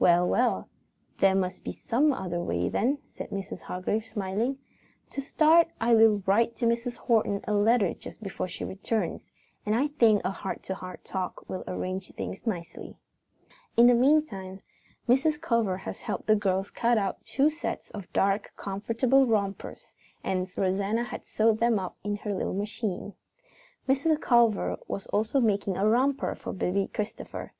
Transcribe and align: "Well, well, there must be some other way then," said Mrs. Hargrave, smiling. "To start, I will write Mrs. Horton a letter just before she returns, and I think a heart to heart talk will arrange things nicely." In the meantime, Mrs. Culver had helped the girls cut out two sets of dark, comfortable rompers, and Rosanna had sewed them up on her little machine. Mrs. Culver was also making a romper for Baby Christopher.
"Well, 0.00 0.28
well, 0.28 0.68
there 1.18 1.36
must 1.36 1.62
be 1.62 1.70
some 1.70 2.12
other 2.12 2.40
way 2.40 2.68
then," 2.68 2.98
said 3.16 3.30
Mrs. 3.30 3.60
Hargrave, 3.60 4.04
smiling. 4.04 4.58
"To 5.10 5.20
start, 5.20 5.68
I 5.80 5.94
will 5.94 6.20
write 6.26 6.56
Mrs. 6.56 6.96
Horton 6.96 7.40
a 7.46 7.52
letter 7.54 7.94
just 7.94 8.20
before 8.20 8.48
she 8.48 8.64
returns, 8.64 9.24
and 9.64 9.76
I 9.76 9.86
think 9.86 10.22
a 10.24 10.32
heart 10.32 10.64
to 10.64 10.74
heart 10.74 11.04
talk 11.04 11.48
will 11.48 11.62
arrange 11.68 12.10
things 12.16 12.44
nicely." 12.44 12.96
In 13.76 13.86
the 13.86 13.94
meantime, 13.94 14.62
Mrs. 15.08 15.40
Culver 15.40 15.76
had 15.76 15.96
helped 15.98 16.26
the 16.26 16.34
girls 16.34 16.72
cut 16.72 16.98
out 16.98 17.24
two 17.24 17.48
sets 17.48 17.88
of 17.92 18.12
dark, 18.12 18.52
comfortable 18.56 19.28
rompers, 19.28 19.94
and 20.24 20.52
Rosanna 20.58 21.04
had 21.04 21.24
sewed 21.24 21.60
them 21.60 21.78
up 21.78 21.96
on 22.04 22.16
her 22.16 22.34
little 22.34 22.52
machine. 22.52 23.12
Mrs. 23.88 24.20
Culver 24.20 24.76
was 24.88 25.06
also 25.06 25.38
making 25.38 25.76
a 25.76 25.86
romper 25.88 26.34
for 26.34 26.52
Baby 26.52 26.88
Christopher. 26.92 27.52